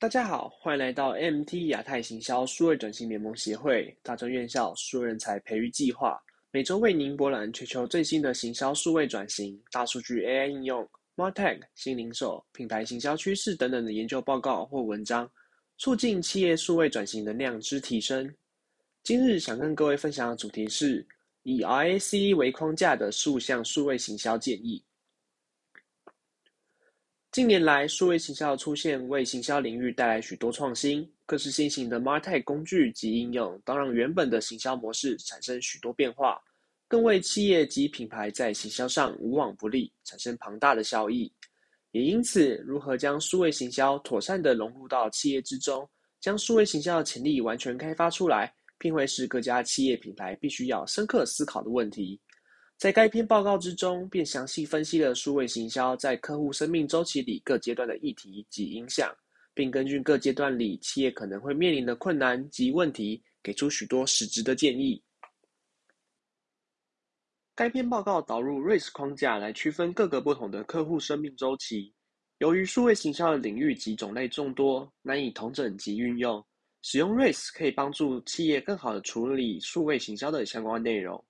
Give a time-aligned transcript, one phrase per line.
[0.00, 6.18] 大家好，欢迎来到 MT 亚太行销数位转型联盟协会大专院校数人才培育计划，
[6.50, 15.30] 每周为您博览全球最新的行销数位转型、大数据 AI 应用、Martech 新零售、品牌行销趋势等等的研究报告或文章，
[15.76, 18.34] 促进企业数位转型的量之提升。
[19.02, 21.06] 今日想跟各位分享的主题是
[21.42, 24.82] 以 RAC 为框架的数项数位行销建议。
[27.32, 36.42] 近年来，数位行销的出现为行销领域带来许多创新，各式新型的 Martech 工具及应用，当让原本的行销模式产生许多变化，
[36.88, 41.32] 更为企业及品牌在行销上无往不利，产生庞大的效益。
[41.92, 45.88] 也因此，如何将数位行销妥善地融入到企业之中，
[46.20, 52.20] 将数位行销的潜力完全开发出来，并会是各家企业品牌必须要深刻思考的问题。
[52.80, 59.14] 在该篇报告之中，便详细分析了数位行销在客户生命周期里各阶段的议题及影响，
[59.52, 65.02] 并根据各阶段里企业可能会面临的困难及问题，给出许多实质的建议。
[67.54, 71.92] 该篇报告导入 RACE 框架来区分各个不同的客户生命周期。
[72.38, 76.42] 由于数位行销的领域及种类众多，难以同整及运用，
[76.80, 81.22] 使用 RACE 可以帮助企业更好的处理数位行销的相关内容。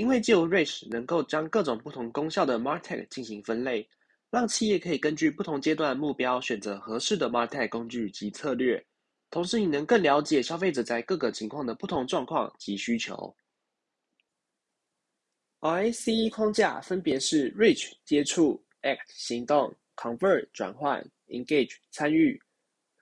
[0.00, 3.86] 因为借由 RACE 能够将各种不同功效的 Martech 进行分类，
[4.30, 8.82] 让企业可以根据不同阶段目标选择合适的 Martech 工具及策略，
[9.30, 13.36] 同时你能更了解消费者在各个情况的不同状况及需求。
[15.60, 22.40] RACE 框架分别是 Reach 接触、Act 行动、Convert 转换、Engage 参与。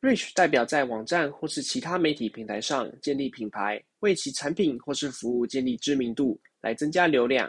[0.01, 6.41] Reach 代表在网站或是其他媒体平台上建立品牌，为其产品或是服务建立知名度。
[6.61, 7.49] 来增加流量，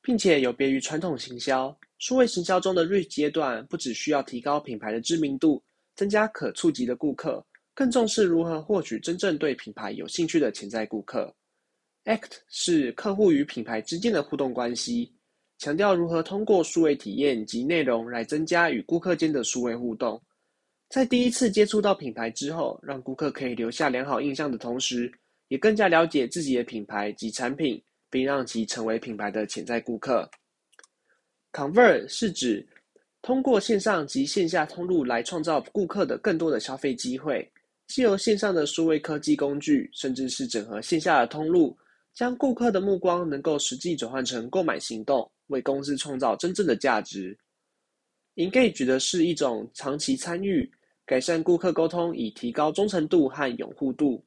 [0.00, 5.60] 并且有别于传统行销，数位行销中的 reach 阶段，不只需要提高品牌的知名度，
[5.96, 11.34] 增加可触及的顾客，更重视如何获取真正对品牌有兴趣的潜在顾客。
[12.04, 15.12] Act 是客户与品牌之间的互动关系，
[15.58, 20.22] 强调如何通过数位体验及内容来增加与顾客间的数位互动。
[20.88, 25.12] 在第一次接触到品牌之后，让顾客可以留下良好印象的同时，
[25.48, 27.82] 也更加了解自己的品牌及产品。
[28.08, 30.30] 并让其成为品牌的潜在顾客。
[31.52, 32.66] Convert 是指
[33.20, 37.50] 通过线上及线下通路来创造顾客的更多的消费机会，
[37.88, 41.76] 既由线上的数位科技工具，甚至是整合线下的通路，
[42.14, 47.36] 将顾客的目光能够实际转换成购买行动，为公司创造真正的价值。
[48.36, 50.70] Engage 的是一种长期参与，
[51.04, 54.24] 改善顾客沟通，以提高忠诚度和拥护度，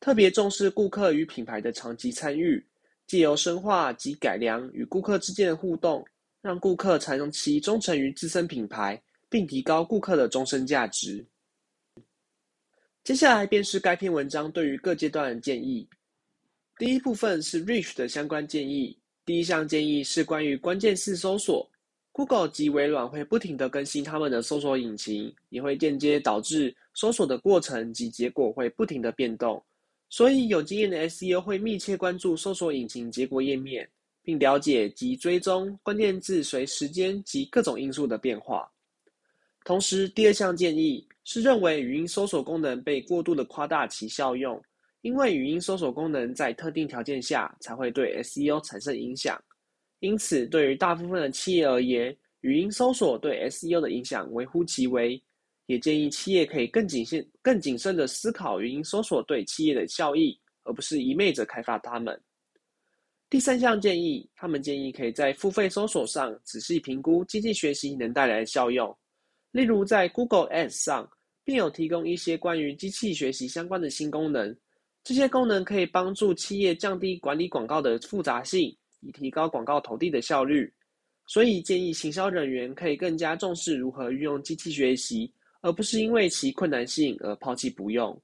[0.00, 2.64] 特别重视顾客与品牌的长期参与。
[3.06, 6.04] 借由深化及改良与顾客之间的互动，
[6.42, 11.24] 让顾客长期忠诚于自身品牌，并提高顾客的终身价值。
[13.02, 15.88] 接下来便是该篇文章对于各阶段的建议。
[16.76, 18.98] 第一部分是 Reach 的相关建议。
[19.24, 21.66] 第一项建议是关于关键字搜索。
[22.12, 29.64] Google 及微软会不停地更新他们的搜索引擎，也会间接导致搜索的过程及结果会不停地变动。
[30.10, 33.88] 所以，有经验的 SEO 会密切关注搜索引擎结果页面，
[34.22, 38.70] 并了解及追踪关键字随时间及各种因素的变化。
[39.64, 44.58] 同时，第二项建议是认为语音搜索功能被过度的夸大其效用，
[45.02, 49.38] 因为语音搜索功能在特定条件下才会对 SEO 产生影响。
[50.00, 55.22] 因此，对于大部分的企业而言，语音搜索对 SEO 的影响微乎其微。
[55.68, 62.18] 也建议企业可以更谨慎、更谨慎地思考语音搜索对企业的效益，而不是一昧着开发它们。
[63.28, 68.96] 第三项建议，他们建议可以在付费搜索上仔细评估机器学习能带来的效用，
[69.50, 71.06] 例如在 Google Ads 上，
[71.44, 74.56] 并有提供一些关于机器学习相关的新功能。
[75.04, 80.72] 这些功能可以帮助企业降低管理广告的复杂性，以提高广告投递的效率。
[81.26, 85.30] 所以建议行销人员可以更加重视如何运用机器学习。
[85.60, 88.20] 而不是因为其困难性而抛弃不用。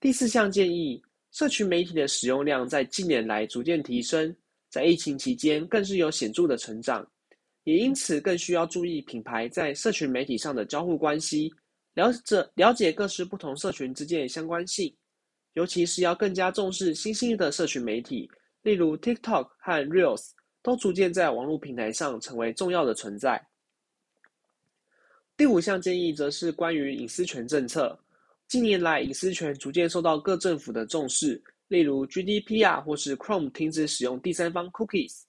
[0.00, 4.34] 第四项建议，社群媒体的使用量在近年来逐渐提升，
[4.68, 7.08] 在疫情期间更是有显著的成长，
[7.64, 11.52] 也因此更需要注意品牌在社群媒体上的交互关系，
[11.94, 14.92] 了解了解各式不同社群之间的相关性，
[15.52, 18.28] 尤其是要更加重视新兴的社群媒体，
[18.62, 20.30] 例如 TikTok 和 Reels，
[20.62, 23.40] 都逐渐在网络平台上成为重要的存在。
[25.36, 27.98] 第五项建议则是关于隐私权政策。
[28.48, 35.22] 近年来，隐私权逐渐受到各政府的重视，例如 GDPR 或是 Chrome 停止使用第三方 cookies。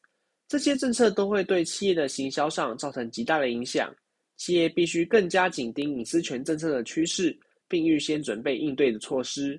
[0.48, 3.96] 这些政策都会对企业的行销上造成极大的影响。
[4.36, 9.58] 企业必须更加紧盯隐私权政策的趋势，并预先准备应对的措施。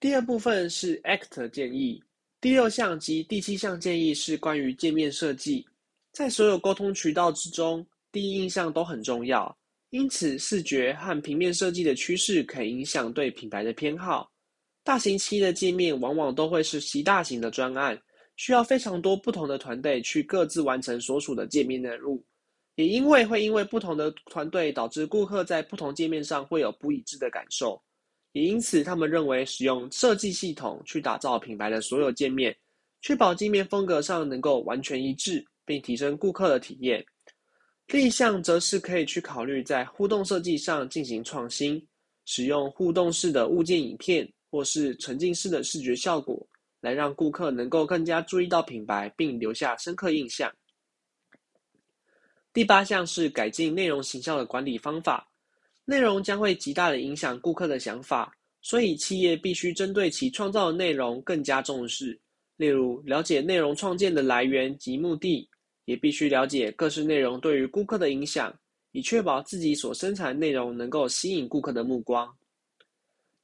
[0.00, 2.02] 第二部分是 ACT 建议，
[2.40, 5.64] 第六项及第七项建议是关于界面设计。
[6.12, 9.54] 在所有沟通渠道之中，第一印象都很重要，
[9.90, 14.32] 因此视觉和平面设计的趋势可以影响对品牌的偏好。
[14.82, 18.00] 大型企业的界面往往都会是极大型的专案，
[18.36, 22.24] 需要非常多不同的团队去各自完成所属的界面任务。
[22.76, 27.78] 也因为会因为不同的团队，导致顾客在不同界面上会有不一致的感受。
[28.32, 32.56] 也因此，他们认为使用设计系统去打造品牌的所有界面，
[33.02, 37.04] 确保界面风格上能够完全一致，并提升顾客的体验。
[37.88, 41.80] 另一项则是可以去考虑在互动设计上进行创新，
[42.24, 46.44] 使用互动式的物件影片或是沉浸式的视觉效果，
[46.80, 50.52] 来让顾客能够更加注意到品牌，并留下深刻印象。
[52.52, 55.28] 第八项是改进内容形象的管理方法。
[55.88, 62.18] 内容将会极大的影响顾客的想法，所以企业必须针对其创造的内容更加重视。
[62.56, 65.48] 例如，了解内容创建的来源及目的，
[65.86, 68.54] 也必须了解各式内容对于顾客的影响，
[68.92, 72.32] 以确保自己所生产内容能够吸引顾客的目光。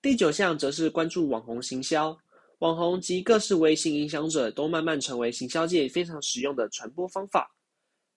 [0.03, 2.17] 第九项则是关注网红行销，
[2.59, 7.51] 网红及各式微信影响者都慢慢成为行销界非常实用的传播方法。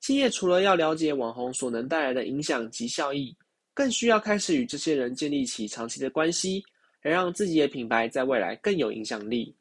[0.02, 3.36] 企业除了要了解网红所能带来的影响及效益，
[3.74, 6.64] 更需要开始与这些人建立起长期的关系，
[7.02, 9.56] 来让自己的品牌在未来更有影响力。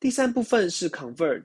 [0.00, 1.42] 第三部分是 convert，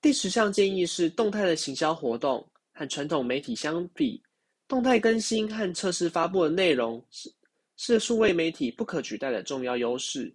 [0.00, 4.22] 第十项建议是动态的行销活动和传统媒体相比，
[4.66, 7.32] 动态更新和测试发布的内容是
[7.76, 10.34] 是数位媒体不可取代的重要优势，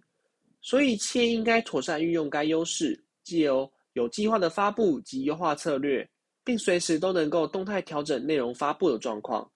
[0.60, 6.08] 所以企业应该妥善运用该优势，既有有计划的发布及优化策略。
[6.46, 9.50] 并随时都能够动态调整内容发布的状况。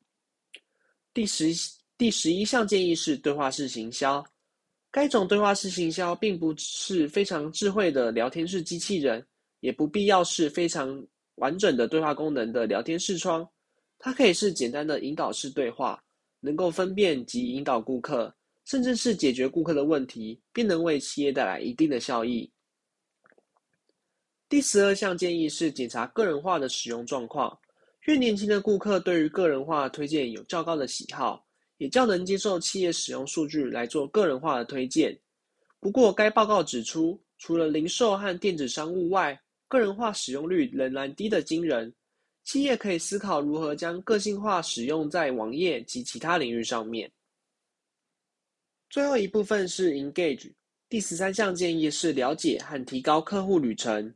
[1.15, 1.53] 第十
[1.97, 4.25] 第十一项建议是对话式行销。
[4.91, 9.25] 该种对话式行销并不是非常智慧的聊天式机器人，
[9.61, 13.49] 也不必要是非常完整的对话功能的聊天视窗。
[13.99, 16.03] 它可以是简单的引导式对话，
[16.41, 18.35] 能够分辨及引导顾客，
[18.65, 22.51] 甚至是解决顾客的问题，并能为企业带来一定的效益。
[24.49, 27.57] 第十二项建议是检查个人化的使用状况。
[28.07, 31.47] 越年轻的顾客对于个人化推荐有较高的喜好，
[31.77, 35.17] 也较能接受企业使用数据来做个人化的推荐。
[35.79, 39.39] 不过，该报告指出，除了零售和电子商务外，
[39.71, 41.95] 个人化使用率仍然低得惊人。
[42.43, 47.09] 企业可以思考如何将个性化使用在网页及其他领域上面。
[48.89, 50.53] 最后一部分是 engage。
[50.89, 54.13] 第十三项建议是了解和提高客户旅程。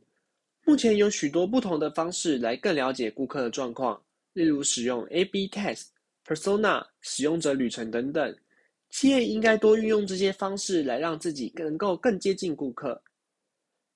[0.65, 4.03] 目前有许多不同的方式来更了解顾客的状况，
[4.33, 5.85] 例如使用 A/B test、
[6.25, 8.37] Persona、使用者旅程等等。
[8.89, 13.01] 企业应该多运用这些方式来让自己能够更接近顾客。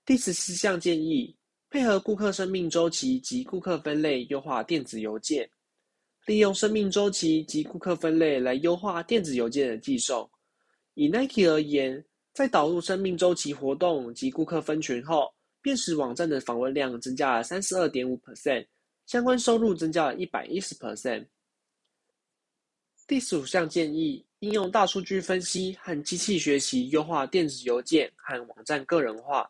[0.05, 1.35] 第十四项建议：
[1.69, 5.49] 配合顾客生命周期及顾客分类优化电子邮件，
[6.25, 10.29] 利用生命周期及顾客分类来优化电子邮件的寄送。
[10.95, 15.33] 以 Nike 而言，在导入生命周期活动及顾客分群后。
[15.61, 18.65] 便使网站的访问量增加了三十二点五 percent，
[19.07, 21.27] 相关收入增加了一百一十 percent。
[23.05, 29.45] 第十五项建议：应用大数据分析和机器学习优化电子邮件和网站个人化。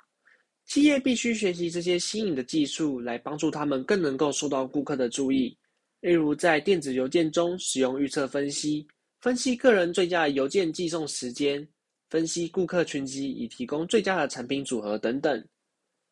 [0.70, 5.58] 企业必须学习这些新颖的技术，来帮助他们更能够受到顾客的注意。
[6.00, 8.88] 例如，在电子邮件中使用预测分析，
[9.20, 11.68] 分析个人最佳的邮件寄送时间，
[12.12, 15.44] 分析顾客群集以提供最佳的产品组合等等。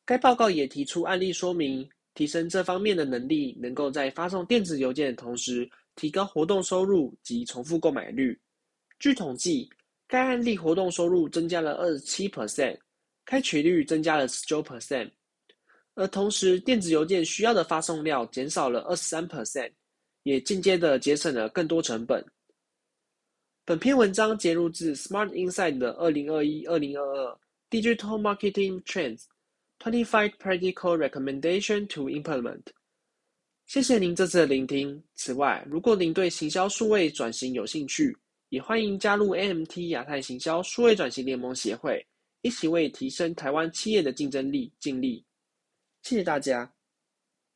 [0.03, 8.35] 该报告也提出案例说明，提升这方面的能力，能够在发送电子邮件的同时，提高活动收入及重复购买率。
[8.97, 9.69] 据统计，
[10.07, 12.75] 该案例活动收入增加了二十七 percent，
[13.27, 15.11] 开取率增加了十九 percent，
[15.93, 19.71] 而同时电子邮件需要的发送量减少了二十三 percent，
[20.23, 22.25] 也间接的节省了更多成本。
[23.65, 29.25] 本篇文章节录自 Smart Insight 的二零二一二零二二 Digital Marketing Trends。
[29.79, 32.63] Twenty-five practical recommendation to implement。
[33.67, 35.03] 谢谢您这次的聆听。
[35.13, 38.17] 此外，如果您对行销数位转型有兴趣，
[38.49, 42.03] 也欢迎加入 AMT 亚太行销数位转型联盟协会，
[42.47, 45.25] 一起为提升台湾企业的竞争力尽力。
[46.01, 46.76] 谢谢大家。